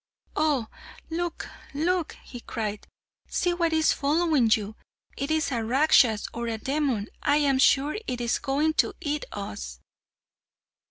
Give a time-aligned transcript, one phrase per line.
[0.35, 0.65] "Oh,
[1.11, 2.87] look, look!" he cried,
[3.27, 4.75] "see what is following you;
[5.15, 8.95] it is a Rakshas or a demon, and I am sure it is going to
[8.99, 9.79] eat us."